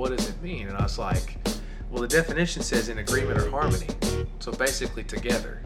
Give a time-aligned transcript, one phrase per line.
[0.00, 0.66] what does it mean?
[0.66, 1.36] And I was like,
[1.90, 3.86] well, the definition says in agreement or harmony.
[4.38, 5.60] So basically, together.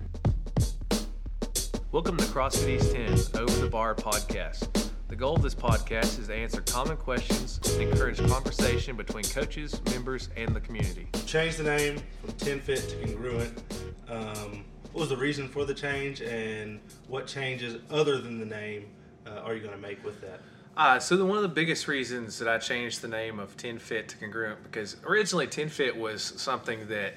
[1.92, 4.88] Welcome to CrossFit East 10 Over the Bar podcast.
[5.06, 9.80] The goal of this podcast is to answer common questions and encourage conversation between coaches,
[9.92, 11.06] members, and the community.
[11.26, 13.62] Change the name from 10 Fit to Congruent.
[14.08, 18.86] Um, what was the reason for the change, and what changes other than the name
[19.28, 20.40] uh, are you going to make with that?
[20.76, 23.78] Uh, so the, one of the biggest reasons that I changed the name of 10
[23.78, 27.14] Fit to Congruent because originally 10 Fit was something that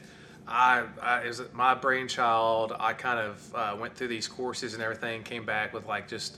[0.48, 2.74] I, I my brainchild.
[2.80, 6.38] I kind of uh, went through these courses and everything, came back with like just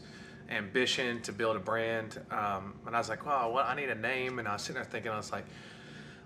[0.50, 2.22] ambition to build a brand.
[2.32, 4.40] Um, and I was like, wow, well, I need a name.
[4.40, 5.46] And I was sitting there thinking, I was like,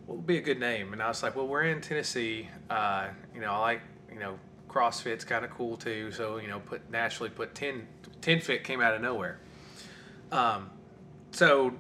[0.06, 0.94] what would be a good name?
[0.94, 2.50] And I was like, well, we're in Tennessee.
[2.70, 3.82] Uh, you know, I like,
[4.14, 4.38] you know,
[4.70, 6.12] CrossFit's kind of cool too.
[6.12, 7.88] So, you know, put naturally put 10,
[8.22, 9.40] 10 Fit came out of nowhere.
[10.32, 10.70] Um,
[11.34, 11.74] so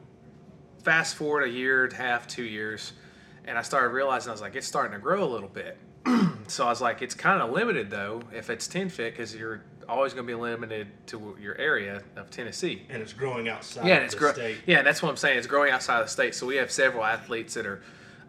[0.84, 2.94] fast forward a year and a half, two years,
[3.46, 5.78] and I started realizing I was like, it's starting to grow a little bit.
[6.48, 9.64] so I was like, it's kind of limited though if it's 10 fit because you're
[9.88, 12.84] always going to be limited to your area of Tennessee.
[12.90, 14.58] And it's growing outside yeah, it's the gro- state.
[14.66, 15.38] Yeah, that's what I'm saying.
[15.38, 16.36] It's growing outside of the state.
[16.36, 17.82] So we have several athletes that are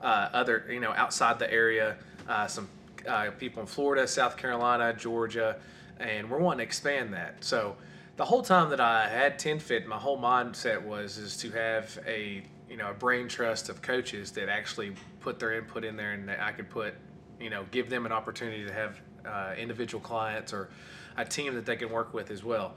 [0.03, 1.97] uh, other, you know, outside the area.
[2.29, 2.69] Uh, some
[3.09, 5.57] uh, people in Florida, South Carolina, Georgia,
[5.99, 7.43] and we're wanting to expand that.
[7.45, 7.77] So
[8.17, 11.99] the whole time that I had 10 Fit, my whole mindset was is to have
[12.07, 16.13] a you know a brain trust of coaches that actually put their input in there,
[16.13, 16.95] and that I could put
[17.41, 20.71] you know give them an opportunity to have uh, individual clients or
[21.17, 22.75] a team that they can work with as well.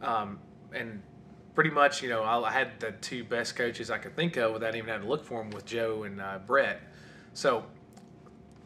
[0.00, 0.38] Um,
[0.72, 1.02] and
[1.54, 4.52] pretty much, you know, I, I had the two best coaches I could think of
[4.52, 6.80] without even having to look for them with Joe and uh, Brett.
[7.34, 7.64] So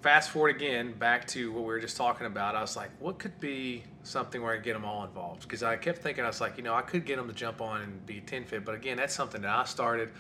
[0.06, 2.54] fast forward again back to what we were just talking about.
[2.54, 5.42] I was like, what could be something where I get them all involved?
[5.42, 7.60] Because I kept thinking, I was like, you know, I could get them to jump
[7.60, 10.10] on and be 10 fit, but again, that's something that I started.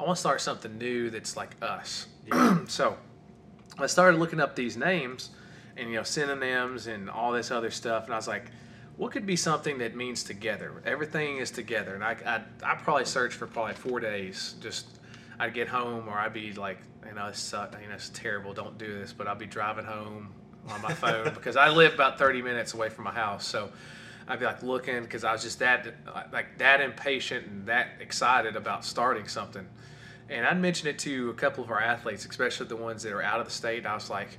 [0.00, 2.08] I want to start something new that's like us.
[2.66, 2.96] so
[3.78, 5.30] I started looking up these names
[5.76, 8.06] and, you know, synonyms and all this other stuff.
[8.06, 8.50] And I was like,
[8.96, 10.82] what could be something that means together?
[10.84, 11.94] Everything is together.
[11.94, 14.56] And I, I, I probably searched for probably four days.
[14.60, 14.98] Just,
[15.38, 18.52] I'd get home or I'd be like, you know, it's, uh, you know, it's terrible.
[18.54, 19.12] Don't do this.
[19.12, 20.32] But I'd be driving home
[20.68, 23.46] on my phone because I live about 30 minutes away from my house.
[23.46, 23.70] So
[24.28, 25.86] I'd be like looking because I was just that
[26.32, 29.66] like that impatient and that excited about starting something.
[30.28, 33.22] And I'd mention it to a couple of our athletes, especially the ones that are
[33.22, 33.78] out of the state.
[33.78, 34.30] And I was like,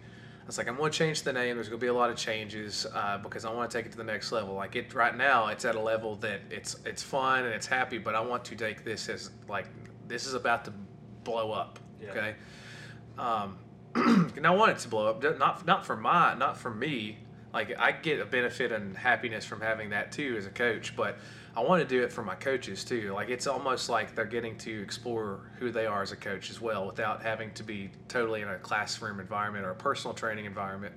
[0.43, 1.55] I was like, I'm going to change the name.
[1.55, 3.91] There's going to be a lot of changes uh, because I want to take it
[3.93, 4.55] to the next level.
[4.55, 7.97] Like it right now, it's at a level that it's it's fun and it's happy,
[7.97, 9.67] but I want to take this as like
[10.07, 10.73] this is about to
[11.27, 11.77] blow up.
[12.01, 12.11] Yeah.
[12.11, 12.35] Okay.
[13.17, 13.57] Um,
[13.95, 17.19] and I want it to blow up, not not for my, not for me.
[17.53, 21.17] Like I get a benefit and happiness from having that too as a coach, but
[21.55, 23.13] I want to do it for my coaches too.
[23.13, 26.61] Like it's almost like they're getting to explore who they are as a coach as
[26.61, 30.95] well, without having to be totally in a classroom environment or a personal training environment.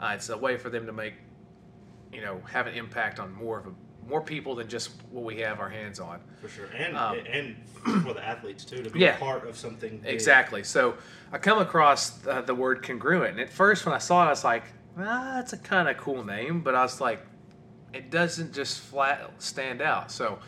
[0.00, 1.14] Uh, it's a way for them to make,
[2.12, 3.72] you know, have an impact on more of a
[4.08, 6.20] more people than just what we have our hands on.
[6.40, 6.66] For sure.
[6.76, 7.56] And, Um, and
[8.04, 9.16] for the athletes, too, to be Yeah.
[9.18, 9.98] part of something.
[9.98, 10.12] big.
[10.14, 10.62] Exactly.
[10.64, 10.94] So
[11.32, 14.30] I come across uh, the word congruent, and at first when I saw it, I
[14.30, 14.64] was like,
[14.98, 17.20] ah, that's a kind of cool name, but I was like,
[17.92, 20.10] it doesn't just flat stand out.
[20.12, 20.38] So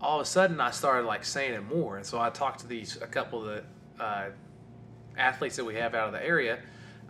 [0.00, 2.66] all of a sudden, I started like saying it more, and so I talked to
[2.66, 3.62] these a couple of
[3.98, 4.30] the uh,
[5.16, 6.58] athletes that we have out of the area.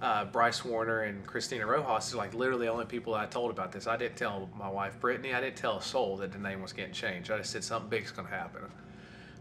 [0.00, 3.72] Uh, Bryce Warner and Christina Rojas are like literally the only people I told about
[3.72, 3.88] this.
[3.88, 5.34] I didn't tell my wife Brittany.
[5.34, 7.32] I didn't tell a soul that the name was getting changed.
[7.32, 8.62] I just said something big's going to happen.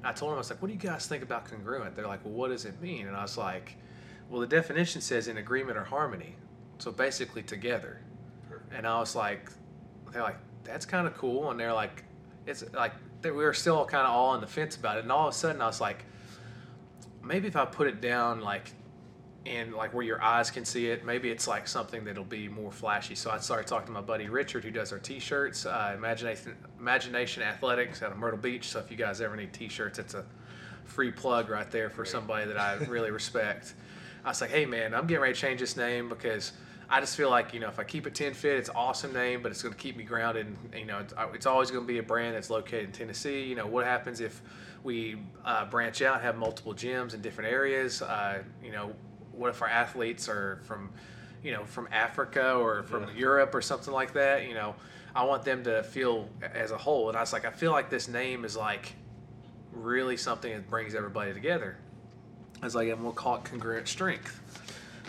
[0.03, 1.95] I told them, I was like, what do you guys think about congruent?
[1.95, 3.07] They're like, well, what does it mean?
[3.07, 3.75] And I was like,
[4.29, 6.35] well, the definition says in agreement or harmony.
[6.79, 8.01] So basically together.
[8.71, 9.51] And I was like,
[10.11, 11.51] they're like, that's kind of cool.
[11.51, 12.03] And they're like,
[12.45, 15.03] it's like, they, we were still kind of all on the fence about it.
[15.03, 16.05] And all of a sudden I was like,
[17.23, 18.71] maybe if I put it down like
[19.47, 22.71] in like where your eyes can see it, maybe it's like something that'll be more
[22.71, 23.15] flashy.
[23.15, 27.43] So I started talking to my buddy Richard, who does our T-shirts, uh, Imagination Imagination
[27.43, 28.67] Athletics out of Myrtle Beach.
[28.67, 30.25] So if you guys ever need T-shirts, it's a
[30.85, 33.73] free plug right there for somebody that I really respect.
[34.25, 36.51] I was like, hey man, I'm getting ready to change this name because
[36.89, 39.13] I just feel like you know if I keep it 10 fit, it's an awesome
[39.13, 40.47] name, but it's going to keep me grounded.
[40.47, 43.43] And, you know, it's, it's always going to be a brand that's located in Tennessee.
[43.43, 44.41] You know, what happens if
[44.83, 48.01] we uh, branch out, have multiple gyms in different areas?
[48.01, 48.93] Uh, you know,
[49.37, 50.89] what if our athletes are from,
[51.43, 53.13] you know, from Africa or from Yeah.
[53.15, 54.47] Europe or something like that?
[54.47, 54.75] You know,
[55.15, 57.09] I want them to feel as a whole.
[57.09, 58.93] And I was like, I feel like this name is like
[59.71, 61.77] really something that brings everybody together.
[62.61, 64.41] I was like, and we'll call it congruent strength.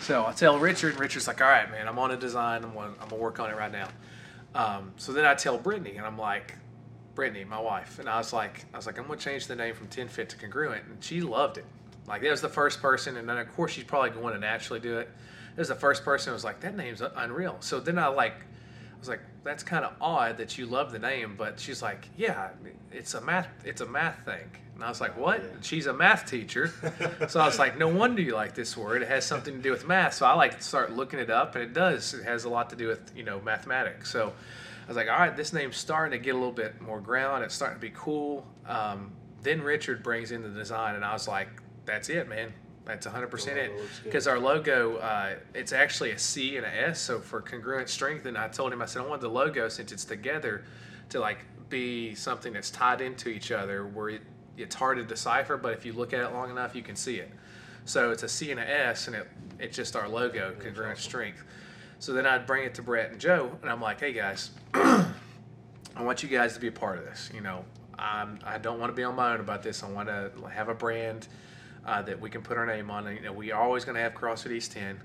[0.01, 2.63] So I tell Richard, and Richard's like, all right, man, I'm on a design.
[2.63, 3.89] I'm gonna, I'm gonna work on it right now.
[4.55, 6.55] Um, so then I tell Brittany, and I'm like,
[7.15, 9.75] Brittany, my wife, and I was like, I was like, I'm gonna change the name
[9.75, 11.65] from Ten Fit to Congruent, and she loved it.
[12.09, 14.79] Like that was the first person, and then of course she's probably going to naturally
[14.79, 15.09] do it.
[15.55, 17.57] It was the first person who was like, that name's unreal.
[17.59, 20.99] So then I like, I was like, that's kind of odd that you love the
[20.99, 22.49] name, but she's like, yeah,
[22.91, 24.49] it's a math, it's a math thing.
[24.73, 25.43] And I was like, what?
[25.43, 25.49] Yeah.
[25.61, 26.71] She's a math teacher.
[27.27, 29.01] so I was like, no wonder you like this word.
[29.01, 30.13] It has something to do with math.
[30.13, 32.13] So I like to start looking it up, and it does.
[32.13, 34.09] It has a lot to do with you know mathematics.
[34.09, 34.31] So
[34.85, 37.43] I was like, all right, this name's starting to get a little bit more ground.
[37.43, 38.47] It's starting to be cool.
[38.65, 39.11] Um,
[39.41, 41.49] then Richard brings in the design, and I was like,
[41.89, 42.53] that's it, man.
[42.85, 43.13] That's 100%
[43.55, 43.71] it.
[43.71, 44.03] logo looks good.
[44.03, 46.99] Because our logo, uh, it's actually a C and a S.
[46.99, 49.91] So for congruent strength, and I told him, I said, I want the logo since
[49.91, 50.63] it's together
[51.09, 51.39] to like
[51.69, 54.21] be something that's tied into each other where it,
[54.57, 57.17] it's hard to decipher, but if you look at it long enough, you can see
[57.17, 57.29] it.
[57.85, 59.27] So it's a C and a S, and it,
[59.59, 61.43] it's just our logo, congruent strength.
[61.99, 65.05] So then I'd bring it to Brett and Joe, and I'm like, hey guys, I
[65.99, 67.29] want you guys to be a part of this.
[67.33, 67.65] You know,
[67.99, 69.83] I'm, I don't want to be on my own about this.
[69.83, 71.27] I want to have a brand
[71.85, 73.07] uh, that we can put our name on.
[73.07, 74.99] And, you know, we are always going to have CrossFit East 10.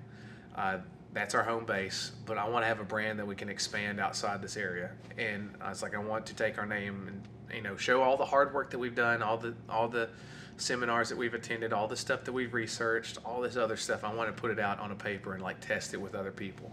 [0.56, 0.78] Uh,
[1.12, 4.00] that's our home base, but I want to have a brand that we can expand
[4.00, 4.90] outside this area.
[5.16, 7.22] And I was like, I want to take our name and
[7.54, 10.08] you know show all the hard work that we've done, all the all the
[10.56, 14.04] seminars that we've attended, all the stuff that we've researched, all this other stuff.
[14.04, 16.32] I want to put it out on a paper and like test it with other
[16.32, 16.70] people.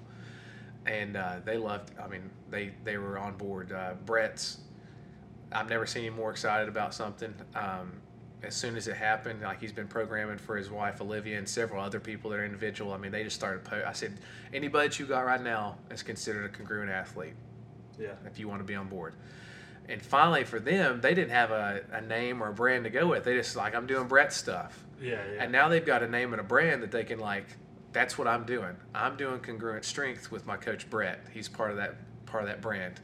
[0.88, 1.92] And uh, they loved.
[2.04, 3.72] I mean, they they were on board.
[3.72, 4.58] Uh, Brett's.
[5.52, 7.34] I've never seen him more excited about something.
[7.56, 7.92] Um,
[8.44, 11.82] as soon as it happened, like he's been programming for his wife Olivia and several
[11.84, 12.92] other people that are individual.
[12.94, 13.64] I mean, they just started.
[13.64, 14.18] Po- I said,
[14.54, 17.34] anybody that you got right now is considered a congruent athlete
[18.00, 18.14] Yeah.
[18.26, 19.14] if you want to be on board.
[19.90, 23.08] And finally, for them, they didn't have a, a name or a brand to go
[23.08, 23.24] with.
[23.26, 24.84] They just like, I'm doing Brett stuff.
[25.02, 25.20] Yeah.
[25.36, 25.44] Yeah.
[25.44, 27.46] And now they've got a name and a brand that they can like.
[27.94, 28.76] That's what I'm doing.
[28.96, 31.26] I'm doing congruent strength with my coach Brett.
[31.34, 31.96] He's part of that
[32.26, 33.02] part of that brand,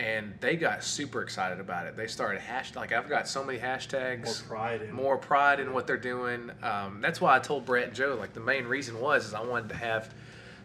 [0.00, 1.94] and they got super excited about it.
[1.94, 5.74] They started hash like I've got so many hashtags more pride in more pride in
[5.74, 6.50] what they're doing.
[6.62, 9.42] Um, that's why I told Brett and Joe like the main reason was is I
[9.42, 10.14] wanted to have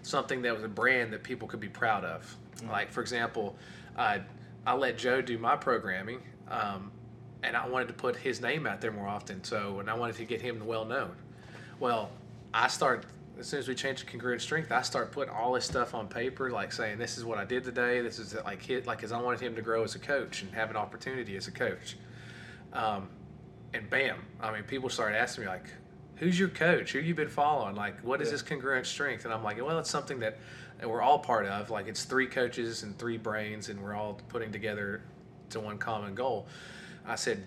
[0.04, 2.34] something that was a brand that people could be proud of.
[2.72, 3.58] Like for example,
[3.98, 4.20] uh,
[4.66, 6.90] I let Joe do my programming, um,
[7.44, 9.44] and I wanted to put his name out there more often.
[9.44, 11.12] So and I wanted to get him well known.
[11.82, 12.10] Well,
[12.54, 13.06] I started
[13.40, 14.72] as soon as we changed to congruent strength.
[14.72, 17.64] I start putting all this stuff on paper, like saying this is what I did
[17.64, 18.02] today.
[18.02, 20.54] This is like hit like because I wanted him to grow as a coach and
[20.54, 21.98] have an opportunity as a coach.
[22.74, 23.10] Um,
[23.74, 25.66] and bam, I mean, people started asking me like,
[26.18, 26.94] "Who's your coach?
[26.94, 27.76] Who you been following?
[27.76, 28.34] Like, what is Yeah.
[28.34, 30.38] this congruent strength?" And I'm like, "Well, it's something that
[30.84, 31.70] we're all part of.
[31.70, 35.02] Like, it's three coaches and three brains, and we're all putting together
[35.50, 36.48] to one common goal."
[37.06, 37.44] I said,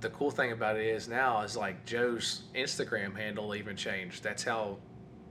[0.00, 4.22] "The cool thing about it is now is like Joe's Instagram handle even changed.
[4.22, 4.78] That's how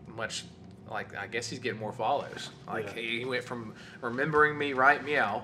[0.07, 0.45] much."
[0.89, 2.49] Like I guess he's getting more follows.
[2.67, 3.01] Like Yeah.
[3.01, 5.43] he went from remembering me right meow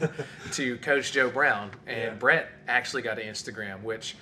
[0.52, 2.14] to Coach Joe Brown, and Yeah.
[2.14, 4.16] Brett actually got an Instagram, which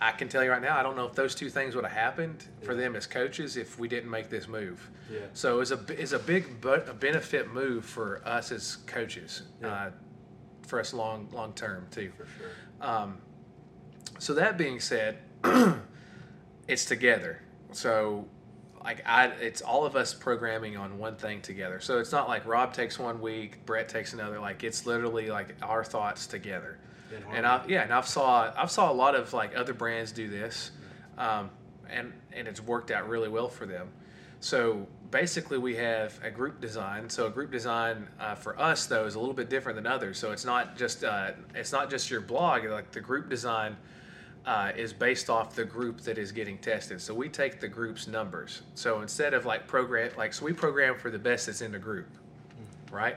[0.00, 1.94] I can tell you right now, I don't know if those two things would have
[1.96, 4.90] happened for them as coaches if we didn't make this move.
[5.10, 5.20] Yeah.
[5.34, 9.68] So it's a it's a big bu- a benefit move for us as coaches, Yeah.
[9.72, 9.90] uh,
[10.66, 12.10] for us long long term too.
[12.18, 12.50] For sure.
[12.80, 13.18] Um,
[14.18, 15.18] so that being said,
[16.68, 17.40] it's together.
[17.70, 18.26] So
[18.84, 21.80] like I, it's all of us programming on one thing together.
[21.80, 24.40] So it's not like Rob takes one week, Brett takes another.
[24.40, 26.78] Like it's literally like our thoughts together.
[27.30, 27.46] And.
[27.46, 30.70] I yeah, and I've saw I've saw a lot of like other brands do this,
[31.18, 31.50] um,
[31.90, 33.88] and and it's worked out really well for them.
[34.40, 37.08] So basically, we have a group design.
[37.08, 40.18] So a group design uh, for us though is a little bit different than others.
[40.18, 42.64] So it's not just uh, it's not just your blog.
[42.64, 43.76] Like the group design
[44.46, 47.00] uh, is based off the group that is getting tested.
[47.00, 48.62] So we take the group's numbers.
[48.74, 51.78] So instead of like program like so we program for the best that's in the
[51.78, 52.08] group,
[52.90, 53.16] right?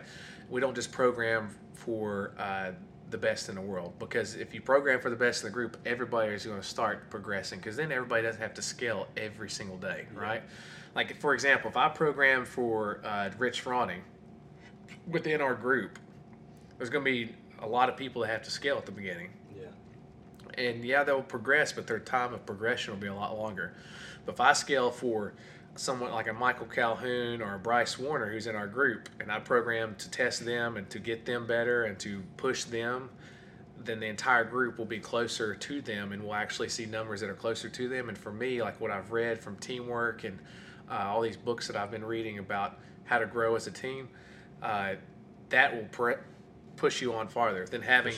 [0.50, 2.72] We don't just program for uh,
[3.10, 5.78] the best in the world because if you program for the best in the group,
[5.86, 9.78] everybody is going to start progressing because then everybody doesn't have to scale every single
[9.78, 10.44] day, right?
[10.96, 14.02] Like for example, if I program for uh, Rich Froning
[15.08, 15.98] within our group,
[16.78, 19.30] there's going to be a lot of people that have to scale at the beginning
[19.30, 19.45] Yeah.
[20.58, 23.74] And yeah, they'll progress, but their time of progression will be a lot longer.
[24.26, 25.34] But if I scale for
[25.76, 29.40] someone like a Michael Calhoun or a Bryce Warner who's in our group, and I
[29.40, 33.10] program to test them and to get them better and to push them,
[33.84, 37.30] then the entire group will be closer to them, and we'll actually see numbers that
[37.30, 38.10] are closer to them.
[38.10, 40.40] And for me, like what I've read from teamwork and
[40.90, 44.08] uh, all these books that I've been reading about how to grow as a team,
[44.64, 44.96] uh,
[45.50, 46.16] that will pre-
[46.78, 48.14] push you on farther than having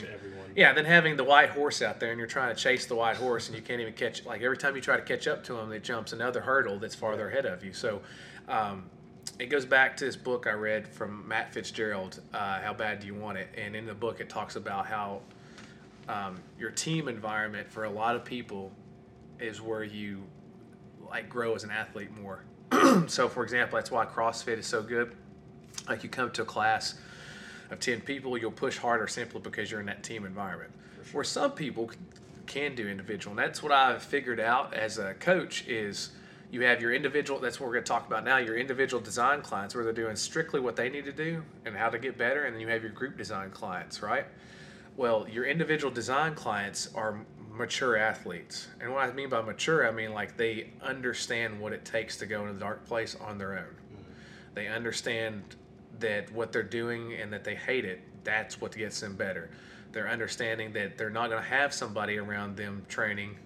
[0.56, 3.16] yeah, then having the white horse out there and you're trying to chase the white
[3.16, 5.58] horse and you can't even catch like every time you try to catch up to
[5.58, 7.74] him, it jumps another hurdle that's farther ahead of you.
[7.74, 8.02] So
[8.48, 8.90] um,
[9.40, 13.08] it goes back to this book I read from Matt Fitzgerald, uh, How Bad Do
[13.08, 13.50] You Want It?
[13.56, 15.22] And in the book, it talks about how
[16.10, 18.72] um, your team environment for a lot of people
[19.40, 20.24] is where you
[21.08, 22.42] like grow as an athlete more.
[23.08, 25.16] so, for example, that's why CrossFit is so good.
[25.88, 26.96] Like you come to a class
[27.70, 30.72] of ten people, you'll push harder simply because you're in that team environment.
[31.12, 31.92] Where some people
[32.46, 36.12] can do individual, and that's what I've figured out as a coach is
[36.52, 39.42] you have your individual that's what we're going to talk about now your individual design
[39.42, 42.46] clients where they're doing strictly what they need to do and how to get better
[42.46, 44.26] and then you have your group design clients right
[44.96, 47.20] well your individual design clients are
[47.54, 51.84] mature athletes and what i mean by mature i mean like they understand what it
[51.84, 54.12] takes to go into the dark place on their own mm-hmm.
[54.54, 55.44] they understand
[56.00, 59.50] that what they're doing and that they hate it that's what gets them better
[59.92, 63.38] they're understanding that they're not going to have somebody around them training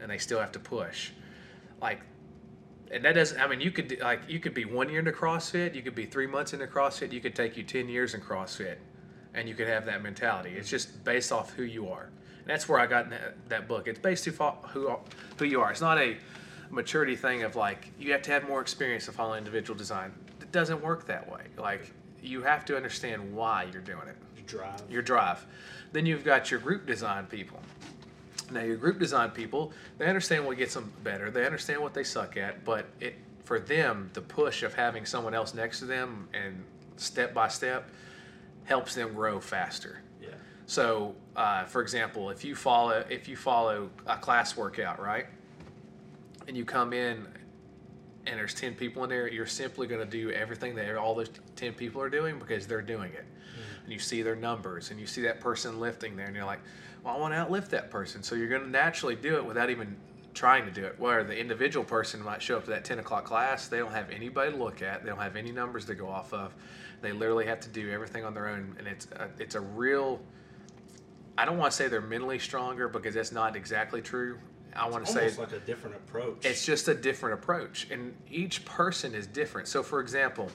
[0.00, 1.10] and they still have to push
[1.80, 2.00] like
[2.90, 3.40] and that doesn't.
[3.40, 6.06] I mean, you could like you could be one year into CrossFit, you could be
[6.06, 8.76] three months into CrossFit, you could take you ten years in CrossFit,
[9.34, 10.50] and you could have that mentality.
[10.56, 12.10] It's just based off who you are.
[12.40, 13.86] And that's where I got that, that book.
[13.86, 14.96] It's based off who
[15.38, 15.70] who you are.
[15.70, 16.16] It's not a
[16.70, 20.12] maturity thing of like you have to have more experience to follow individual design.
[20.50, 21.42] It doesn't work that way.
[21.56, 24.16] Like you have to understand why you're doing it.
[24.36, 24.82] Your drive.
[24.90, 25.46] Your drive.
[25.92, 27.60] Then you've got your group design people
[28.50, 31.30] now, your group design people, they understand what gets them better.
[31.30, 33.14] They understand what they suck at, but it
[33.44, 36.62] for them, the push of having someone else next to them and
[36.96, 37.90] step by step
[38.64, 40.00] helps them grow faster.
[40.22, 40.28] Yeah.
[40.66, 45.26] So, uh, for example, if you follow if you follow a class workout, right,
[46.46, 47.26] and you come in
[48.26, 51.30] and there's 10 people in there, you're simply going to do everything that all those
[51.56, 53.24] 10 people are doing because they're doing it.
[53.24, 53.84] Mm-hmm.
[53.84, 56.60] And you see their numbers and you see that person lifting there, and you're like,
[57.04, 58.22] well, I want to outlift that person.
[58.22, 59.96] So you're going to naturally do it without even
[60.34, 60.98] trying to do it.
[60.98, 64.10] Where the individual person might show up to that 10 o'clock class, they don't have
[64.10, 66.54] anybody to look at, they don't have any numbers to go off of.
[67.00, 70.20] They literally have to do everything on their own, and it's a, it's a real.
[71.38, 74.38] I don't want to say they're mentally stronger because that's not exactly true.
[74.76, 76.44] I want to say it's like a different approach.
[76.44, 79.68] It's just a different approach, and each person is different.
[79.68, 80.50] So, for example,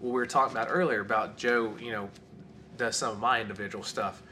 [0.00, 2.10] what we were talking about earlier about Joe, you know,
[2.76, 4.22] does some of my individual stuff.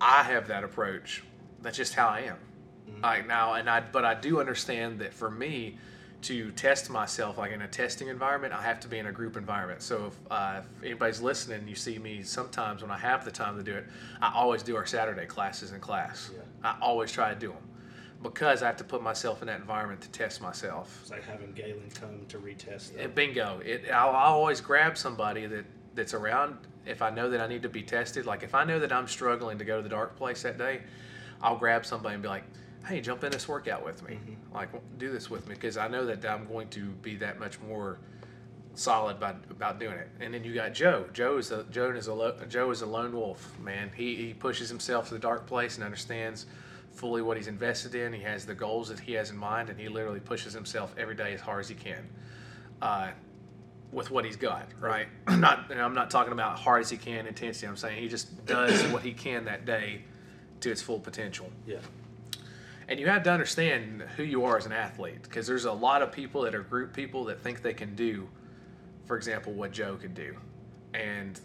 [0.00, 1.22] I have that approach.
[1.62, 2.36] That's just how I am.
[2.88, 3.02] Mm-hmm.
[3.02, 5.76] Like now, and I, but I do understand that for me
[6.22, 9.36] to test myself, like in a testing environment, I have to be in a group
[9.36, 9.82] environment.
[9.82, 13.56] So if, uh, if anybody's listening, you see me sometimes when I have the time
[13.56, 13.86] to do it,
[14.20, 16.30] I always do our Saturday classes in class.
[16.32, 16.42] Yeah.
[16.62, 17.69] I always try to do them
[18.22, 20.98] because I have to put myself in that environment to test myself.
[21.02, 22.96] It's like having Galen come to retest.
[22.96, 23.60] It, bingo!
[23.64, 27.62] It I'll, I'll, always grab somebody that that's around if I know that I need
[27.62, 30.16] to be tested, like if I know that I'm struggling to go to the dark
[30.16, 30.80] place that day,
[31.42, 32.44] I'll grab somebody and be like,
[32.86, 34.14] "Hey, jump in this workout with me.
[34.14, 34.54] Mm-hmm.
[34.54, 37.60] Like, do this with me because I know that I'm going to be that much
[37.60, 37.98] more
[38.74, 41.06] solid about about doing it." And then you got Joe.
[41.12, 43.90] Joe is a Joe is a Joe is a lone wolf man.
[43.94, 46.46] He he pushes himself to the dark place and understands
[46.92, 48.12] fully what he's invested in.
[48.12, 51.14] He has the goals that he has in mind, and he literally pushes himself every
[51.14, 52.08] day as hard as he can.
[52.82, 53.10] Uh,
[53.92, 55.08] with what he's got, right?
[55.28, 57.66] not I'm not talking about hard as he can intensity.
[57.66, 60.02] I'm saying he just does what he can that day
[60.60, 61.50] to its full potential.
[61.66, 61.78] Yeah.
[62.88, 66.02] And you have to understand who you are as an athlete because there's a lot
[66.02, 68.28] of people that are group people that think they can do,
[69.06, 70.36] for example, what Joe could do.
[70.92, 71.40] And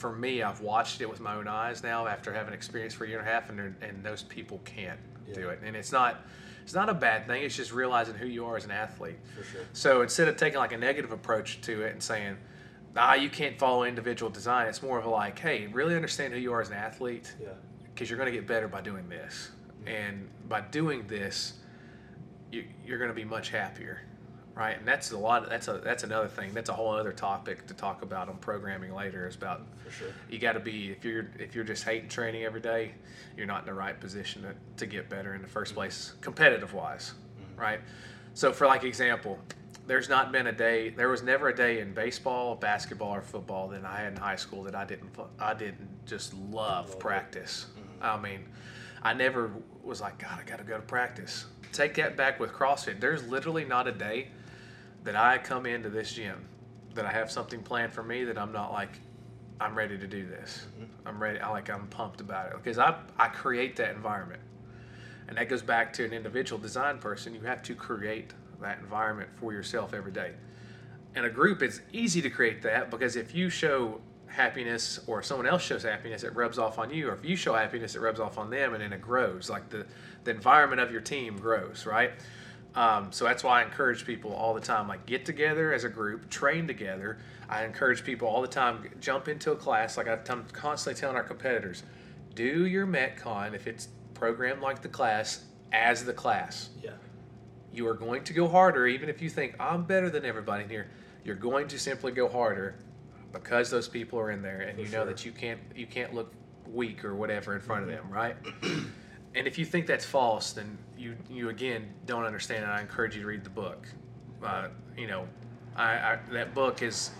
[0.00, 3.08] for me, I've watched it with my own eyes now after having experience for a
[3.08, 5.34] year and a half, and, and those people can't yeah.
[5.34, 5.60] do it.
[5.62, 6.24] And it's not
[6.62, 7.42] it's not a bad thing.
[7.42, 9.18] It's just realizing who you are as an athlete.
[9.34, 9.62] Sure.
[9.72, 12.36] So instead of taking like a negative approach to it and saying,
[12.96, 16.38] ah, you can't follow individual design, it's more of a like, hey, really understand who
[16.38, 17.34] you are as an athlete.
[17.42, 17.48] Yeah.
[17.92, 19.50] Because you're going to get better by doing this.
[19.80, 19.88] Mm-hmm.
[19.88, 21.54] And by doing this,
[22.52, 24.02] you, you're going to be much happier
[24.60, 24.76] right?
[24.76, 25.48] And that's a lot.
[25.48, 26.52] That's a that's another thing.
[26.52, 29.26] That's a whole other topic to talk about on programming later.
[29.26, 30.08] Is about for sure.
[30.28, 32.92] You got to be if you're if you're just hating training every day,
[33.38, 35.74] you're not in the right position to, to get better in the 1st mm-hmm.
[35.74, 37.58] place, competitive wise, mm-hmm.
[37.58, 37.80] right?
[38.34, 39.38] So for like example,
[39.86, 40.90] there's not been a day.
[40.90, 44.36] There was never a day in baseball, basketball, or football that I had in high
[44.36, 47.64] school that I didn't I didn't just love, love practice.
[47.78, 48.04] Mm-hmm.
[48.04, 48.40] I mean,
[49.02, 49.52] I never
[49.82, 50.38] was like God.
[50.38, 51.46] I got to go to practice.
[51.72, 53.00] Take that back with CrossFit.
[53.00, 54.28] There's literally not a day
[55.04, 56.46] that I come into this gym,
[56.94, 59.00] that I have something planned for me that I'm not like,
[59.60, 60.66] I'm ready to do this.
[60.74, 61.08] Mm-hmm.
[61.08, 61.38] I'm ready.
[61.38, 64.40] I like I'm pumped about it because I I create that environment,
[65.28, 67.34] and that goes back to an individual design person.
[67.34, 70.32] You have to create that environment for yourself every day.
[71.14, 75.46] In a group, it's easy to create that because if you show happiness or someone
[75.46, 77.08] else shows happiness, it rubs off on you.
[77.08, 79.50] Or if you show happiness, it rubs off on them, and then it grows.
[79.50, 79.86] Like the
[80.24, 82.12] the environment of your team grows, right?
[82.74, 85.88] Um, so that's why I encourage people all the time, like get together as a
[85.88, 87.18] group, train together.
[87.48, 89.96] I encourage people all the time, jump into a class.
[89.96, 91.82] Like I'm constantly telling our competitors,
[92.34, 96.70] do your Metcon if it's programmed like the class as the class.
[96.82, 96.90] Yeah.
[97.72, 100.70] You are going to go harder, even if you think I'm better than everybody in
[100.70, 100.88] here.
[101.24, 102.76] You're going to simply go harder
[103.32, 105.04] because those people are in there, and For you know sure.
[105.06, 106.32] that you can't you can't look
[106.66, 108.36] weak or whatever in front of them, right?
[109.34, 112.64] and if you think that's false, then you you again don't understand.
[112.64, 113.86] And I encourage you to read the book.
[114.42, 115.26] Uh, you know,
[115.76, 117.10] I, I that book is.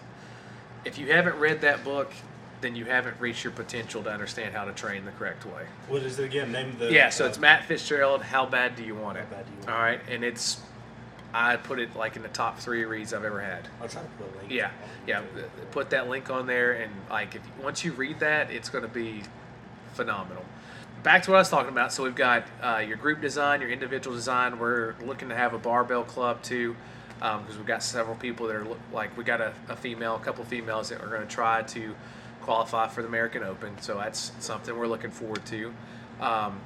[0.83, 2.11] If you haven't read that book,
[2.63, 5.67] then you haven't reached your potential to understand how to train the correct way.
[5.89, 6.53] What is it again?
[6.53, 6.91] Name the.
[6.91, 8.23] Yeah, so uh, it's Matt Fitzgerald.
[8.23, 9.25] How bad do you want it?
[9.25, 10.61] How Bad Do You Want All right, and it's
[11.33, 13.69] I put it like in the top three reads I've ever had.
[13.81, 14.51] I'll try to put a link.
[14.51, 14.71] Yeah,
[15.07, 15.23] yeah.
[15.71, 18.91] Put that link on there, and like if once you read that, it's going to
[18.91, 19.23] be
[19.95, 20.45] phenomenal.
[21.03, 21.95] Back to what I was talking about.
[21.95, 24.59] So we've got uh, your group design, your individual design.
[24.59, 26.77] We're looking to have a barbell club too,
[27.15, 30.45] because we've got several people that are like we got a, a female, a couple
[30.45, 31.95] females that are going to try to
[32.43, 33.81] qualify for the American Open.
[33.81, 35.73] So that's something we're looking forward to.
[36.21, 36.61] Um,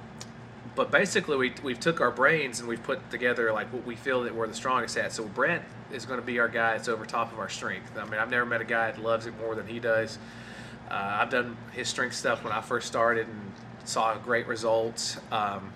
[0.75, 4.25] but basically we, we've took our brains and we've put together like what we feel
[4.25, 5.63] that we're the strongest at so brent
[5.93, 8.31] is going to be our guy that's over top of our strength i mean i've
[8.31, 10.19] never met a guy that loves it more than he does
[10.91, 13.53] uh, i've done his strength stuff when i first started and
[13.85, 15.73] saw great results um,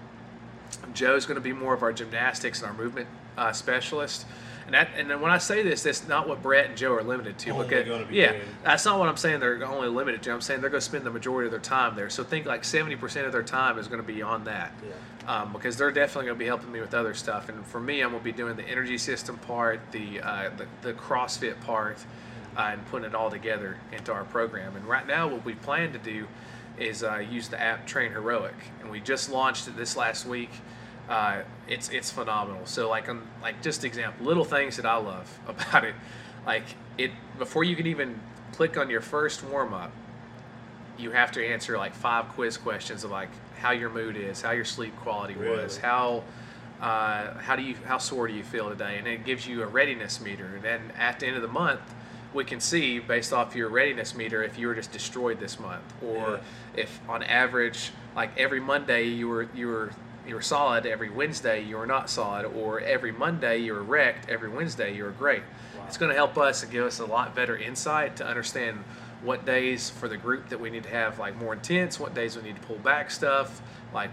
[0.95, 4.27] joe's going to be more of our gymnastics and our movement uh, specialist
[4.67, 7.03] and that, and then when I say this, that's not what Brett and Joe are
[7.03, 7.51] limited to.
[7.53, 9.41] Only because, yeah, doing- that's not what I'm saying.
[9.41, 10.31] They're only limited to.
[10.35, 12.11] I'm saying they're going to spend the majority of their time there.
[12.11, 15.41] So think like 70% of their time is going to be on that Yeah.
[15.43, 17.49] um, because they're definitely going to be helping me with other stuff.
[17.49, 20.67] And for me, I'm going to be doing the energy system part, the uh, the,
[20.83, 21.97] the CrossFit part,
[22.55, 24.77] uh, and putting it all together into our program.
[24.77, 26.27] And right now, what we plan to do
[26.81, 30.51] is uh, use the app Train Heroic, and we just launched it this last week.
[31.09, 32.67] Uh, it's it's phenomenal.
[32.67, 35.95] So like um, like just example, little things that I love about it,
[36.47, 36.65] like
[36.97, 38.21] it before you can even
[38.53, 39.93] click on your first warm up,
[40.99, 44.51] you have to answer like five quiz questions of like how your mood is, how
[44.51, 46.23] your sleep quality was, how
[46.81, 49.67] uh, how do you how sore do you feel today, and it gives you a
[49.67, 50.47] readiness meter.
[50.57, 51.81] And then at the end of the month,
[52.35, 55.83] we can see based off your readiness meter if you were just destroyed this month,
[56.03, 56.41] or
[56.77, 59.91] if on average, like every Monday you were you were
[60.27, 64.29] you were solid, every Wednesday you were not solid, or every Monday you were wrecked,
[64.29, 65.43] every Wednesday you were great.
[65.87, 68.85] It's going to help us and give us a lot better insight to understand
[69.23, 72.37] what days for the group that we need to have like more intense, what days
[72.37, 73.63] we need to pull back stuff.
[73.95, 74.11] Like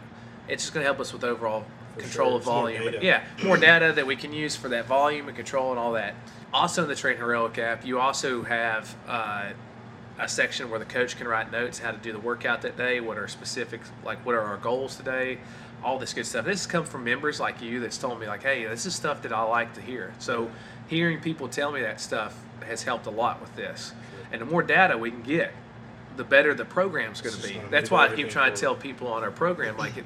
[0.47, 2.37] it's just going to help us with overall For control sure.
[2.37, 2.95] of volume.
[3.01, 6.15] Yeah, more data that we can use for that volume and control and all that.
[6.55, 9.49] Also in the Train Heroic app, you also have uh,
[10.17, 13.01] a section where the coach can write notes how to do the workout that day,
[13.01, 15.37] what are specific, like what are our goals today,
[15.83, 16.45] all this good stuff.
[16.45, 19.21] This has come from members like you that's told me like, hey, this is stuff
[19.23, 20.13] that I like to hear.
[20.17, 20.49] So
[20.87, 23.91] hearing people tell me that stuff has helped a lot with this.
[24.31, 25.51] And the more data we can get,
[26.15, 27.59] the better the program's going to be.
[27.69, 30.05] That's why I keep trying to tell people on our program like it,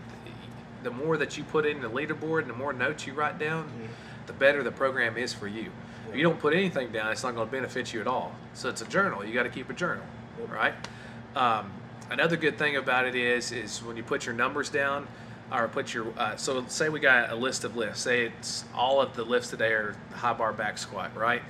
[0.81, 3.65] the more that you put in the leaderboard and the more notes you write down,
[3.65, 3.85] Mm-hmm.
[4.25, 5.69] the better the program is for you.
[6.09, 8.33] If you don't put anything down, it's not going to benefit you at all.
[8.53, 9.23] So it's a journal.
[9.23, 10.03] You got to keep a journal,
[10.47, 10.73] right?
[11.35, 11.71] Um,
[12.09, 15.07] another good thing about it is is when you put your numbers down,
[15.51, 18.01] or put your uh, so say we got a list of lifts.
[18.01, 21.41] Say it's all of the lifts today are high bar back squat, right?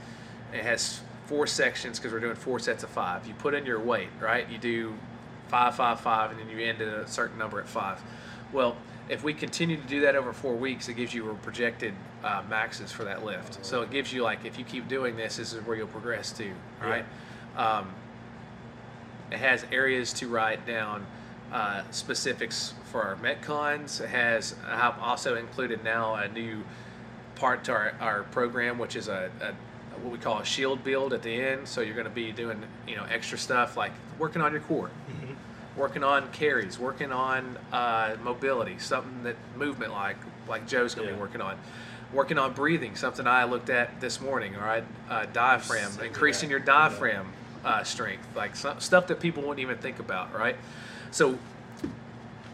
[0.53, 3.27] It has four sections because we're doing four sets of five.
[3.27, 4.49] You put in your weight, right?
[4.49, 4.95] You do
[5.47, 8.01] five, five, five, and then you end at a certain number at five.
[8.51, 8.75] Well,
[9.09, 11.93] if we continue to do that over four weeks, it gives you a projected
[12.23, 13.65] uh, maxes for that lift.
[13.65, 16.31] So it gives you like if you keep doing this, this is where you'll progress
[16.33, 17.05] to, right?
[17.57, 17.89] Um,
[19.31, 21.05] it has areas to write down
[21.51, 23.99] uh, specifics for our metcons.
[24.01, 26.63] It has I've also included now a new
[27.35, 29.53] part to our, our program, which is a, a
[30.03, 31.67] what we call a shield build at the end.
[31.67, 34.91] So you're going to be doing you know extra stuff like working on your core,
[35.79, 41.13] working on carries, working on uh, mobility, something that movement like like Joe's going to
[41.13, 41.17] Yeah.
[41.17, 41.57] be working on.
[42.11, 44.55] Working on breathing, something I looked at this morning.
[44.55, 47.31] All right, uh, diaphragm, Sick increasing your diaphragm
[47.63, 50.55] uh, strength, like some, stuff that people wouldn't even think about, right?
[51.11, 51.37] So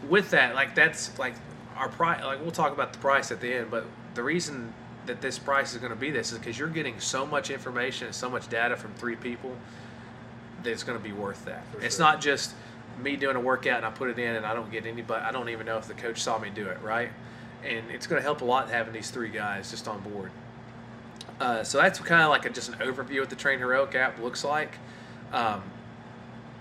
[0.08, 1.34] with that, like that's like
[1.74, 2.22] our price.
[2.22, 3.84] Like we'll talk about the price at the end, but
[4.14, 4.74] the reason
[5.06, 8.06] that this price is going to be this is because you're getting so much information
[8.08, 9.56] and so much data from three people
[10.64, 11.64] that it's going to be worth that.
[11.72, 12.04] For It's sure.
[12.04, 12.52] not just
[13.02, 15.24] me doing a workout and I put it in and I don't get anybody.
[15.24, 17.10] I don't even know if the coach saw me do it, right?
[17.64, 20.30] And it's going to help a lot having these three guys just on board.
[21.40, 23.94] Uh, so that's kind of like a, just an overview of what the Train Heroic
[23.94, 24.78] app looks like.
[25.32, 25.62] Um,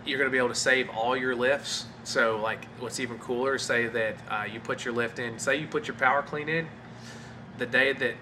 [0.05, 1.85] you're going to be able to save all your lifts.
[2.03, 5.67] So, like, what's even cooler, say that uh, you put your lift in, say you
[5.67, 6.67] put your power clean in,
[7.57, 8.15] the day that,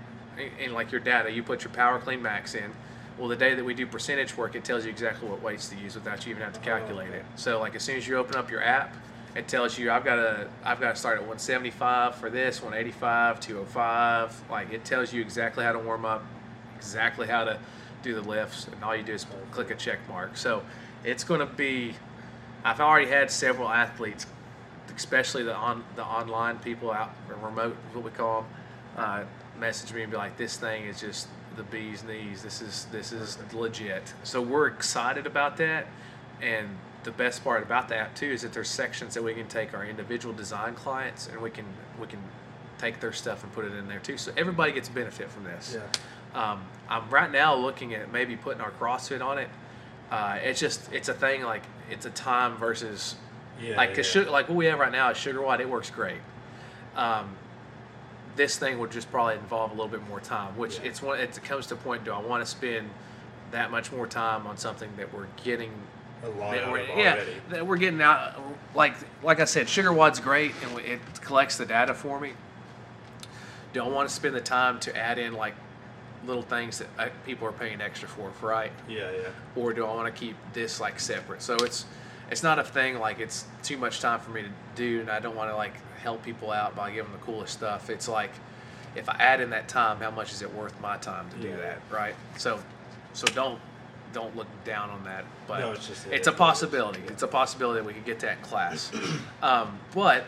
[0.60, 2.71] in like your data, you put your power clean max in.
[3.17, 5.76] Well, the day that we do percentage work, it tells you exactly what weights to
[5.78, 7.23] use without you even have to calculate it.
[7.36, 8.95] So, like, as soon as you open up your app,
[9.36, 13.39] It tells you I've got to I've got to start at 175 for this, 185,
[13.39, 14.43] 205.
[14.49, 16.23] Like it tells you exactly how to warm up,
[16.76, 17.58] exactly how to
[18.04, 20.38] do the lifts, and all you do is click a check mark.
[20.38, 20.62] So
[21.04, 21.95] it's going to be.
[22.63, 24.28] I've already had several athletes,
[24.95, 28.52] especially the on the online people out remote, what we call them,
[28.97, 29.23] uh,
[29.60, 32.44] message me and be like, "This thing is just the bee's knees.
[32.44, 35.88] This is this is legit." So we're excited about that,
[36.42, 36.70] and
[37.04, 39.86] the best part about that too is that there's sections that we can take our
[39.86, 41.66] individual design clients and we can
[42.00, 42.20] we can
[42.78, 44.18] take their stuff and put it in there too.
[44.18, 45.76] So everybody gets benefit from this.
[45.76, 46.52] Yeah.
[46.52, 49.50] Um, I'm right now looking at maybe putting our CrossFit on it.
[50.12, 53.16] Uh, it's just it's a thing like it's a time versus
[53.62, 53.78] Yeah.
[53.78, 54.04] like yeah.
[54.04, 55.60] sugar, like what we have right now is SugarWOD.
[55.60, 56.20] It works great.
[56.96, 57.36] Um,
[58.36, 60.86] this thing would just probably involve a little bit more time, which Yeah.
[60.86, 61.19] it's one.
[61.19, 62.04] It comes to point.
[62.04, 62.89] Do I want to spend
[63.52, 65.72] that much more time on something that we're getting
[66.24, 67.32] a lot that we're, of yeah, already.
[67.50, 68.41] that we're getting out.
[68.74, 72.34] Like like I said, SugarWOD's great and it collects the data for me.
[73.74, 75.54] Don't want to spend the time to add in like
[76.26, 78.72] little things that uh, people are paying extra for, right?
[78.88, 79.28] Yeah, yeah.
[79.56, 81.41] Or do I want to keep this like separate?
[81.41, 81.86] So it's
[82.32, 85.20] it's not a thing like it's too much time for me to do, and I
[85.20, 87.90] don't want to like help people out by giving them the coolest stuff.
[87.90, 88.32] It's like
[88.96, 91.50] if I add in that time, how much is it worth my time to do
[91.50, 91.58] Yeah.
[91.58, 92.16] that, right?
[92.38, 92.60] So
[93.14, 93.60] so don't
[94.14, 97.02] don't look down on that, but No, it's just- it's a possibility.
[97.08, 98.92] It's a possibility that we could get that class.
[99.42, 100.26] um, but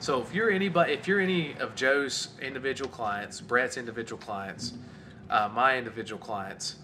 [0.00, 4.74] so if you're anybody, if you're any of Joe's individual clients, Brett's individual clients,
[5.30, 6.76] uh, my individual clients,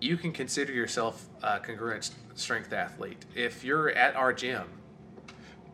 [0.00, 3.24] you can consider yourself a congruent strength athlete.
[3.34, 4.64] If you're at our gym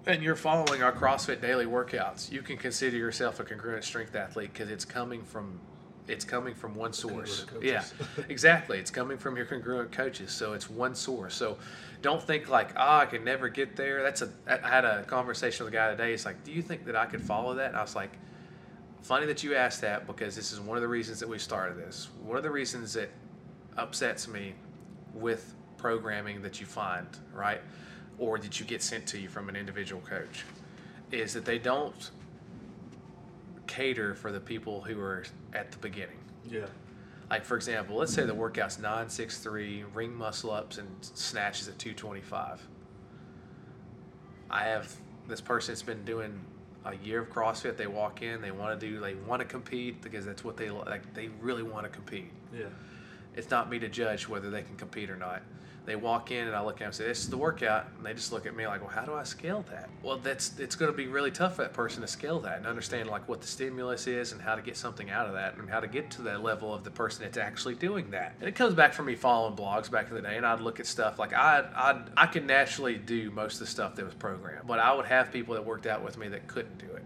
[0.06, 4.52] and you're following our CrossFit daily workouts, you can consider yourself a congruent strength athlete
[4.52, 5.60] because it's coming from
[6.08, 7.46] it's coming from one source.
[7.60, 7.82] Yeah,
[8.28, 8.78] exactly.
[8.78, 11.34] It's coming from your congruent coaches, so it's one source.
[11.34, 11.58] So
[12.00, 14.04] don't think like, ah, I can never get there.
[14.04, 14.28] That's a.
[14.46, 16.12] I had a conversation with a guy today.
[16.12, 17.68] He's like, do you think that I could follow that?
[17.68, 18.12] And I was like,
[19.02, 21.76] funny that you asked that because this is one of the reasons that we started
[21.76, 22.08] this.
[22.22, 23.10] One of the reasons that
[23.76, 24.54] upsets me
[25.14, 27.60] with programming that you find, right?
[28.18, 30.44] Or that you get sent to you from an individual coach
[31.12, 32.10] is that they don't
[33.66, 36.18] cater for the people who are at the beginning.
[36.48, 36.66] Yeah.
[37.30, 41.68] Like for example, let's say the workout's nine six three, ring muscle ups and snatches
[41.68, 42.60] at two twenty five.
[44.48, 44.94] I have
[45.26, 46.38] this person that's been doing
[46.84, 47.76] a year of CrossFit.
[47.76, 50.70] They walk in, they want to do, they want to compete because that's what they
[50.70, 51.12] like.
[51.14, 52.30] They really want to compete.
[52.56, 52.66] Yeah.
[53.36, 55.42] It's not me to judge whether they can compete or not.
[55.84, 58.04] They walk in and I look at them and say, "This is the workout," and
[58.04, 60.74] they just look at me like, "Well, how do I scale that?" Well, that's it's
[60.74, 63.40] going to be really tough for that person to scale that and understand like what
[63.40, 66.10] the stimulus is and how to get something out of that and how to get
[66.12, 68.34] to that level of the person that's actually doing that.
[68.40, 70.80] And it comes back from me following blogs back in the day, and I'd look
[70.80, 74.14] at stuff like I I I could naturally do most of the stuff that was
[74.14, 77.04] programmed, but I would have people that worked out with me that couldn't do it.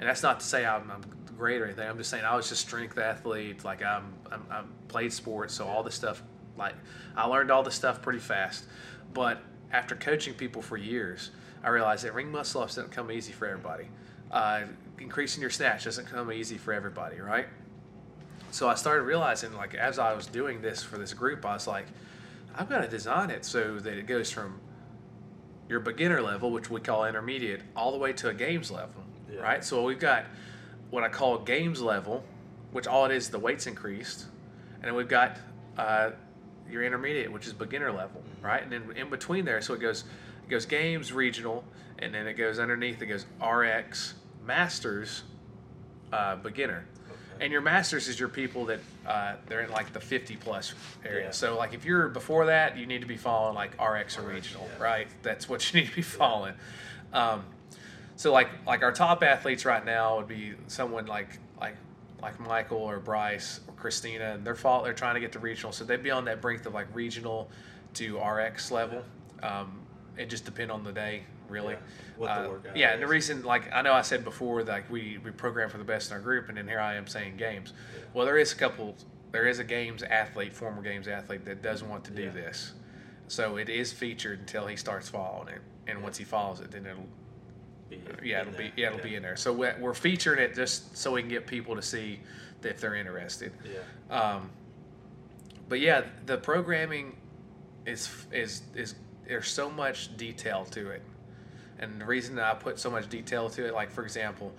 [0.00, 1.02] And that's not to say I'm, I'm
[1.36, 1.86] great or anything.
[1.86, 3.64] I'm just saying I was just strength athlete.
[3.64, 6.22] Like I'm, I'm, I'm played sports, so all this stuff,
[6.56, 6.74] like
[7.14, 8.64] I learned all this stuff pretty fast.
[9.12, 11.30] But after coaching people for years,
[11.62, 13.88] I realized that ring muscle ups doesn't come easy for everybody.
[14.30, 14.62] Uh,
[14.98, 17.46] increasing your snatch doesn't come easy for everybody, right?
[18.52, 21.66] So I started realizing, like as I was doing this for this group, I was
[21.66, 21.86] like,
[22.54, 24.60] I've got to design it so that it goes from
[25.68, 29.40] your beginner level, which we call intermediate, all the way to a games level, Yeah.
[29.40, 29.64] right?
[29.64, 30.26] So we've got
[30.90, 32.24] what I call games level,
[32.72, 34.26] which all it is the weights increased,
[34.76, 35.38] and then we've got
[35.78, 36.10] uh,
[36.70, 38.62] your intermediate, which is beginner level, right?
[38.62, 40.04] And then in between there, so it goes
[40.46, 41.64] it goes games regional,
[41.98, 43.00] and then it goes underneath.
[43.02, 44.14] It goes RX
[44.44, 45.22] masters
[46.12, 46.84] uh, beginner.
[47.08, 47.44] Okay.
[47.44, 51.26] And your masters is your people that uh, they're in like the 50 plus area.
[51.26, 51.30] Yeah.
[51.30, 54.68] So like if you're before that, you need to be following like RX or regional,
[54.76, 54.82] yeah.
[54.82, 55.08] right?
[55.22, 56.54] That's what you need to be following.
[57.12, 57.44] Um,
[58.20, 61.74] so like like our top athletes right now would be someone like like
[62.20, 65.72] like Michael or Bryce or Christina, and they're fall they're trying to get to regional,
[65.72, 67.48] so they'd be on that brink of like regional
[67.94, 69.02] to RX level.
[69.42, 69.80] Um,
[70.18, 71.72] it just depend on the day, really.
[71.72, 71.78] Yeah,
[72.18, 72.26] what
[72.62, 75.30] the Uh, yeah, and the reason, like I know I said before, like we we
[75.30, 77.72] program for the best in our group, and then here I am saying games.
[78.12, 78.96] Well, there is a couple.
[79.32, 82.30] There is a games athlete, former games athlete, that doesn't want to do Yeah.
[82.32, 82.74] this.
[83.28, 86.84] So it is featured until he starts following it, and once he follows it, then
[86.84, 87.08] it'll
[87.90, 89.36] Be yeah it'll be yeah it'll be in there.
[89.36, 92.20] So we're, we're featuring it just so we can get people to see
[92.62, 93.52] if they're interested.
[93.64, 94.16] Yeah.
[94.16, 94.50] Um,
[95.68, 97.16] but yeah, the programming
[97.86, 98.94] is is is
[99.26, 101.02] there's so much detail to it,
[101.78, 104.52] and the reason that I put so much detail to it, like for example,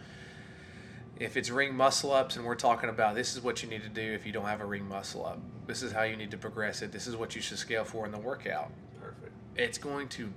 [1.19, 3.89] if it's ring muscle ups and we're talking about this is what you need to
[3.89, 6.37] do if you don't have a ring muscle up, this is how you need to
[6.37, 8.71] progress it, this is what you should scale for in the workout.
[8.99, 9.31] Perfect.
[9.55, 10.31] It's going to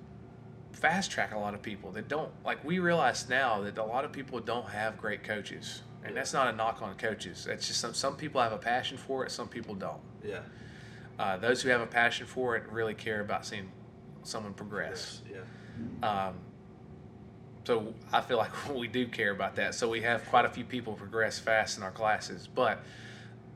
[0.74, 4.04] fast track a lot of people that don't like we realize now that a lot
[4.04, 7.80] of people don't have great coaches and that's not a knock on coaches it's just
[7.80, 10.40] some, some people have a passion for it some people don't Yeah.
[11.18, 13.70] uh, those who have a passion for it really care about seeing
[14.24, 15.40] someone progress Yes.
[16.02, 16.26] Yeah.
[16.28, 16.34] um,
[17.64, 19.74] so I feel like we do care about that.
[19.74, 22.46] So we have quite a few people progress fast in our classes.
[22.46, 22.80] But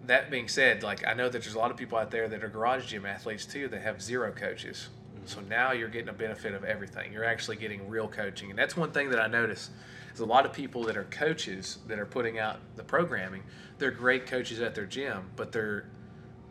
[0.07, 2.42] that being said, like I know that there's a lot of people out there that
[2.42, 4.88] are garage gym athletes too that have zero coaches.
[5.26, 7.12] So now you're getting a benefit of everything.
[7.12, 9.70] You're actually getting real coaching, and that's one thing that I notice
[10.14, 13.42] is a lot of people that are coaches that are putting out the programming.
[13.78, 15.85] They're great coaches at their gym, but they're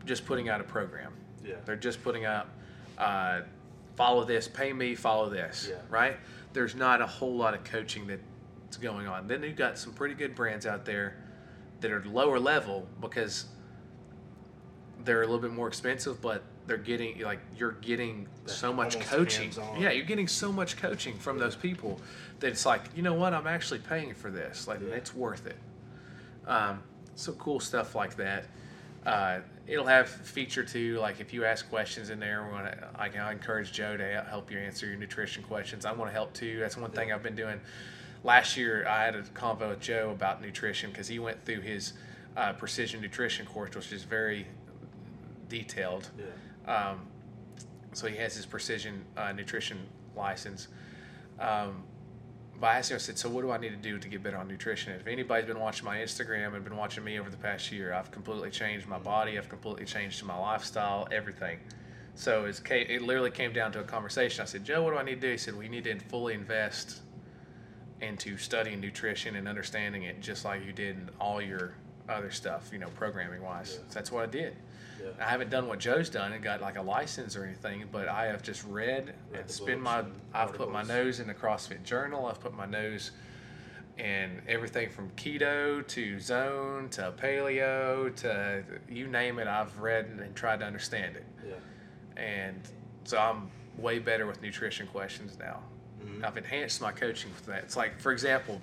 [0.05, 1.13] just putting out a program.
[1.43, 1.55] Yeah.
[1.65, 2.47] They're just putting out,
[2.97, 3.41] uh,
[3.95, 5.77] follow this, pay me, follow this, Yeah.
[5.89, 6.17] right?
[6.53, 9.27] There's not a whole lot of coaching that's going on.
[9.27, 11.15] Then you've got some pretty good brands out there
[11.81, 13.45] that are lower level because
[15.03, 18.99] they're a little bit more expensive, but they're getting like you're getting That so much
[18.99, 19.51] coaching.
[19.79, 21.99] Yeah, you're getting so much coaching from those people
[22.39, 24.67] that it's like you know what I'm actually paying for this.
[24.67, 24.95] Like Yeah.
[24.95, 25.57] it's worth it.
[26.45, 26.83] Um,
[27.15, 28.45] so cool stuff like that.
[29.05, 33.21] Uh, it'll have feature too, like if you ask questions in there, gonna, I can
[33.21, 35.85] I encourage Joe to help you answer your nutrition questions.
[35.85, 36.59] I want to help too.
[36.59, 37.59] That's one thing I've been doing.
[38.23, 41.93] Last year, I had a convo with Joe about nutrition because he went through his
[42.35, 44.47] uh, precision nutrition course, which is very
[45.47, 46.09] detailed.
[46.17, 46.25] Yeah.
[46.67, 47.07] Um,
[47.93, 49.79] so he has his precision uh, nutrition
[50.15, 50.67] license.
[51.39, 51.83] Um,
[52.59, 54.23] but I asked him, I said, so what do I need to do to get
[54.23, 54.93] better on nutrition?
[54.93, 58.09] If anybody's been watching my Instagram and been watching me over the past year, I've
[58.11, 59.37] completely changed my body.
[59.37, 61.59] I've completely changed my lifestyle, everything.
[62.15, 64.41] So it literally came down to a conversation.
[64.41, 65.31] I said, Joe, what do I need to do?
[65.31, 67.01] He said, we need to fully invest
[68.01, 71.73] into studying nutrition and understanding it just like you did in all your
[72.09, 73.73] other stuff, you know, programming wise.
[73.73, 73.87] Yeah.
[73.89, 74.55] So that's what I did.
[75.01, 75.09] Yeah.
[75.19, 78.25] I haven't done what Joe's done and got like a license or anything, but I
[78.25, 79.99] have just read Read and the books my.
[79.99, 80.87] and I've put my articles.
[80.87, 82.25] nose in the CrossFit Journal.
[82.25, 83.11] I've put my nose
[83.97, 89.47] in everything from keto to zone to paleo to you name it.
[89.47, 91.53] I've read and tried to understand it, Yeah.
[92.21, 92.59] and
[93.05, 95.61] so I'm way better with nutrition questions now.
[96.03, 96.23] Mhm.
[96.23, 97.63] I've enhanced my coaching with that.
[97.63, 98.61] It's like, for example,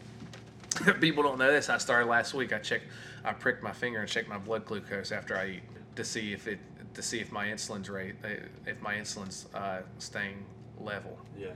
[1.00, 1.68] people don't know this.
[1.68, 2.52] I started last week.
[2.52, 2.86] I checked,
[3.24, 5.62] I pricked my finger and checked my blood glucose after I eat
[5.96, 6.58] to see if it,
[6.94, 8.28] to see if my insulin's rate, uh,
[8.66, 10.44] if my insulin's uh, staying
[10.78, 11.48] level, Yeah.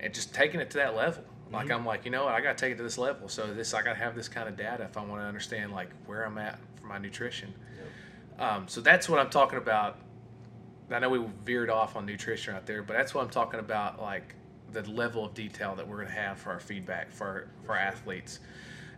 [0.00, 1.24] and just taking it to that level.
[1.52, 1.74] Like Mhm.
[1.74, 2.34] I'm like, you know what?
[2.34, 3.28] I got to take it to this level.
[3.28, 5.72] So this, I got to have this kind of data if I want to understand
[5.72, 7.52] like where I'm at for my nutrition.
[8.38, 8.40] Yep.
[8.40, 9.98] Um, so that's what I'm talking about.
[10.92, 14.00] I know we veered off on nutrition out there, but that's what I'm talking about,
[14.00, 14.34] like
[14.72, 18.38] the level of detail that we're going to have for our feedback for for athletes,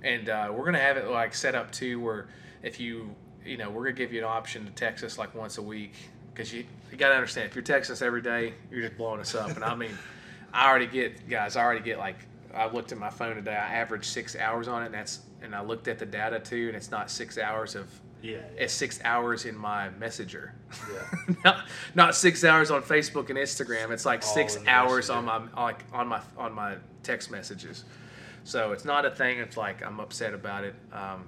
[0.03, 2.29] and uh, we're going to have it like set up too, where
[2.63, 5.35] if you you know we're going to give you an option to text us like
[5.35, 5.95] once a week
[6.33, 9.21] because you you got to understand if you're texting us every day, you're just blowing
[9.21, 9.97] us up, and I mean,
[10.53, 12.17] I already get guys, I already get like
[12.55, 15.55] I looked at my phone today, I averaged six hours on it, and that's and
[15.55, 17.89] I looked at the data too, and it's not six hours of
[18.23, 18.37] Yeah.
[18.57, 20.55] it's six hours in my messenger.
[20.93, 21.35] Yeah.
[21.45, 23.91] not, not six hours on Facebook and Instagram.
[23.91, 27.85] It's like All six hours on my like on my on my text messages.
[28.45, 29.39] So it's not a thing.
[29.39, 30.75] It's like I'm upset about it.
[30.93, 31.25] Um,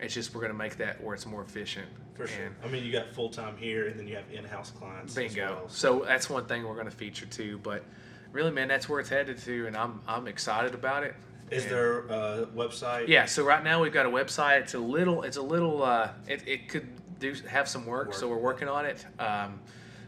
[0.00, 1.86] it's just we're gonna make that where it's more efficient.
[2.14, 2.46] For sure.
[2.46, 5.12] And I mean, you got full time here, and then you have in-house clients.
[5.12, 5.54] as bingo.
[5.54, 7.58] well, So that's one thing we're gonna feature too.
[7.62, 7.84] But
[8.32, 11.14] really, man, that's where it's headed to, and I'm I'm excited about it.
[11.50, 13.08] Is And- there a website?
[13.08, 14.60] Yeah, so right now we've got a website.
[14.60, 16.86] It's a little, it's a little, uh, it, it could
[17.18, 19.04] do have some work, so we're working on it.
[19.18, 19.58] Um,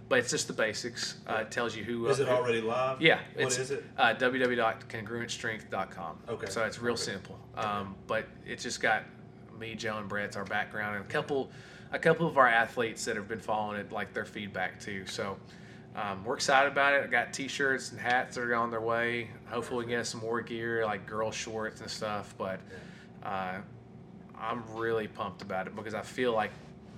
[0.09, 1.16] but it's just the basics.
[1.26, 2.07] Uh, it tells you who.
[2.07, 3.00] Is it who- already live?
[3.02, 3.18] Yeah.
[3.35, 3.85] What it's, is it?
[3.98, 6.18] Uh, www.congruentstrength.com.
[6.28, 6.46] Okay.
[6.48, 7.02] So it's real Okay.
[7.02, 7.37] simple.
[7.57, 9.02] Um, but it's just got
[9.62, 11.51] me, Joe, and Brett's our background, and a couple,
[11.92, 15.07] a couple of our athletes that have been following it, like their feedback too.
[15.07, 15.37] So.
[15.94, 17.05] Um, we're excited about it.
[17.05, 19.29] I got T-shirts and hats that are on their way.
[19.51, 22.35] Hopefully, we get some more gear like girl shorts and stuff.
[22.38, 22.61] But
[23.22, 23.59] uh,
[24.40, 26.51] I'm really pumped about it because I feel like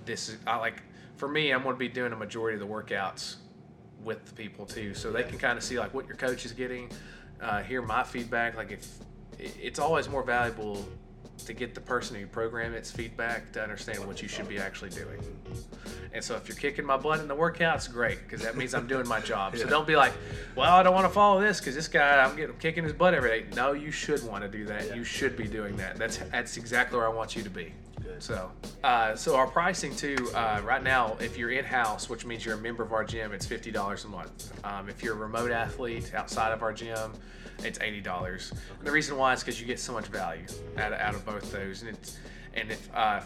[0.05, 0.81] this is I like
[1.17, 3.35] for me I'm going to be doing a majority of the workouts
[4.03, 6.53] with the people too, so they can kind of see like what your coach is
[6.53, 6.89] getting,
[7.41, 8.55] uh, hear my feedback.
[8.55, 8.87] Like if
[9.37, 10.85] it's always more valuable
[11.37, 14.89] to get the person who program its feedback to understand what you should be actually
[14.89, 15.19] doing.
[16.13, 18.87] And so if you're kicking my butt in the workouts, great, because that means I'm
[18.87, 19.55] doing my job.
[19.57, 20.13] So don't be like,
[20.55, 23.13] well, I don't want to follow this because this guy, I'm getting kicking his butt
[23.13, 23.45] every day.
[23.55, 24.87] No, you should want to do that.
[24.87, 24.95] Yeah.
[24.95, 25.97] You should be doing that.
[25.97, 27.73] That's that's exactly where I want you to be.
[28.01, 28.21] Good.
[28.21, 28.51] So,
[28.83, 32.55] uh, so our pricing too, uh, right now, if you're in house, which means you're
[32.55, 34.53] a member of our gym, it's fifty dollars a month.
[34.63, 37.11] Um, if you're a remote athlete outside of our gym,
[37.63, 38.53] it's eighty dollars.
[38.83, 40.45] The reason why is because you get so much value
[40.77, 42.17] out of, out of both those, and it's
[42.53, 43.21] and if uh,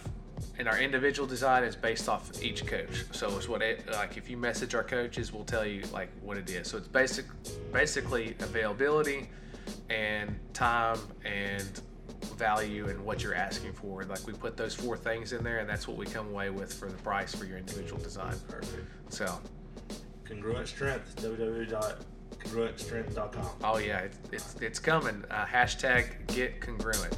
[0.58, 3.06] and our individual design is based off of each coach.
[3.12, 4.18] So it's what it like.
[4.18, 6.68] If you message our coaches, we'll tell you like what it is.
[6.68, 7.26] So it's basic,
[7.72, 9.30] basically availability,
[9.90, 11.82] and time and
[12.36, 14.04] value and what you're asking for.
[14.04, 16.74] Like we put those four things in there, and that's what we come away with
[16.74, 18.36] for the price for your individual design.
[18.48, 18.88] Perfect.
[19.10, 19.40] So,
[20.26, 21.16] Congruent Strength,
[22.40, 23.50] congruentstrength.com.
[23.64, 25.24] Oh, yeah, it's, it's, it's coming.
[25.30, 27.18] Uh, hashtag get congruent.